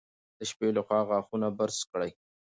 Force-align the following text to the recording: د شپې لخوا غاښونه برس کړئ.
د 0.37 0.39
شپې 0.49 0.67
لخوا 0.77 0.99
غاښونه 1.09 1.47
برس 1.57 1.79
کړئ. 1.91 2.11